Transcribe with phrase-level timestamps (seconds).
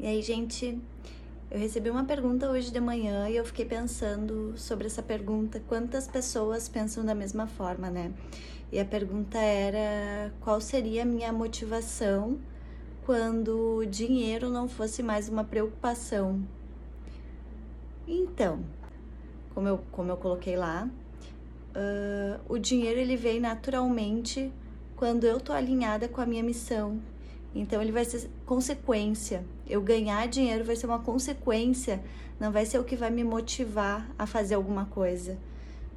[0.00, 0.78] E aí, gente,
[1.50, 6.06] eu recebi uma pergunta hoje de manhã e eu fiquei pensando sobre essa pergunta: quantas
[6.06, 8.12] pessoas pensam da mesma forma, né?
[8.70, 12.38] E a pergunta era: qual seria a minha motivação
[13.04, 16.46] quando o dinheiro não fosse mais uma preocupação?
[18.06, 18.60] Então,
[19.52, 20.88] como eu, como eu coloquei lá,
[21.74, 24.52] uh, o dinheiro ele vem naturalmente
[24.94, 27.00] quando eu tô alinhada com a minha missão,
[27.54, 29.44] então ele vai ser consequência.
[29.66, 32.02] Eu ganhar dinheiro vai ser uma consequência,
[32.38, 35.36] não vai ser o que vai me motivar a fazer alguma coisa,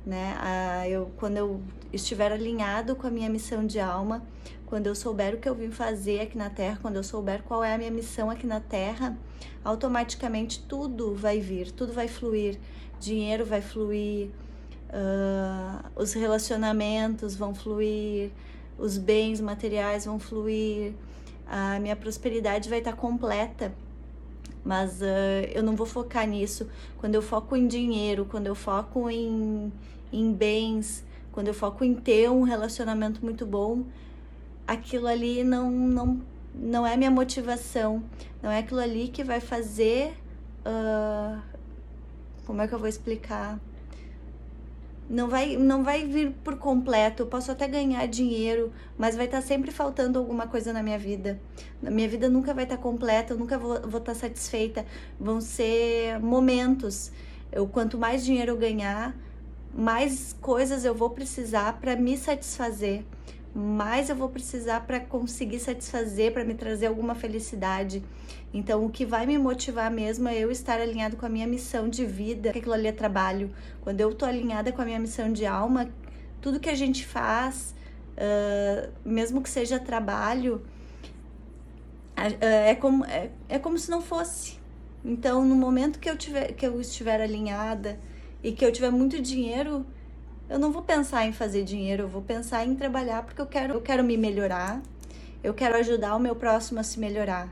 [0.05, 0.35] né?
[0.39, 1.61] Ah, eu quando eu
[1.93, 4.23] estiver alinhado com a minha missão de alma,
[4.65, 7.63] quando eu souber o que eu vim fazer aqui na Terra, quando eu souber qual
[7.63, 9.17] é a minha missão aqui na Terra,
[9.63, 12.57] automaticamente tudo vai vir, tudo vai fluir,
[12.99, 14.29] dinheiro vai fluir,
[14.89, 18.31] uh, os relacionamentos vão fluir,
[18.77, 20.93] os bens materiais vão fluir
[21.47, 23.73] a minha prosperidade vai estar completa.
[24.63, 25.05] Mas uh,
[25.53, 26.69] eu não vou focar nisso.
[26.97, 29.71] Quando eu foco em dinheiro, quando eu foco em,
[30.13, 33.83] em bens, quando eu foco em ter um relacionamento muito bom,
[34.67, 36.21] aquilo ali não, não,
[36.53, 38.03] não é minha motivação.
[38.41, 40.13] Não é aquilo ali que vai fazer.
[40.65, 41.41] Uh,
[42.45, 43.59] como é que eu vou explicar?
[45.11, 47.23] Não vai, não vai vir por completo.
[47.23, 51.39] Eu posso até ganhar dinheiro, mas vai estar sempre faltando alguma coisa na minha vida.
[51.85, 54.85] A minha vida nunca vai estar completa, eu nunca vou, estar satisfeita.
[55.19, 57.11] Vão ser momentos.
[57.51, 59.13] Eu, quanto mais dinheiro eu ganhar,
[59.73, 63.03] mais coisas eu vou precisar para me satisfazer
[63.53, 68.03] mais eu vou precisar para conseguir satisfazer, para me trazer alguma felicidade.
[68.53, 71.89] Então, o que vai me motivar mesmo é eu estar alinhado com a minha missão
[71.89, 73.51] de vida, que aquilo ali é trabalho.
[73.81, 75.89] Quando eu tô alinhada com a minha missão de alma,
[76.41, 77.75] tudo que a gente faz,
[78.17, 80.61] uh, mesmo que seja trabalho,
[82.39, 84.59] é, como, é, é como se não fosse.
[85.03, 87.99] Então, no momento que eu, tiver, que eu estiver alinhada
[88.43, 89.85] e que eu tiver muito dinheiro,
[90.51, 93.73] eu não vou pensar em fazer dinheiro, eu vou pensar em trabalhar porque eu quero,
[93.75, 94.81] eu quero me melhorar,
[95.41, 97.47] eu quero ajudar o meu próximo a se melhorar.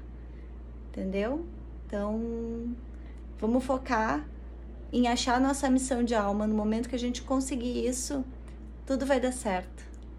[0.90, 1.46] Entendeu?
[1.88, 2.76] Então,
[3.40, 4.28] vamos focar
[4.92, 6.46] em achar nossa missão de alma.
[6.46, 8.22] No momento que a gente conseguir isso,
[8.86, 9.88] tudo vai dar certo.